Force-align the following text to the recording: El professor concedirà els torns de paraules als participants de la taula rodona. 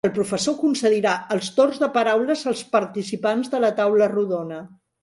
El 0.07 0.11
professor 0.13 0.55
concedirà 0.61 1.11
els 1.35 1.51
torns 1.59 1.79
de 1.83 1.91
paraules 1.99 2.43
als 2.53 2.67
participants 2.75 3.55
de 3.57 3.65
la 3.67 3.75
taula 3.83 4.15
rodona. 4.19 4.65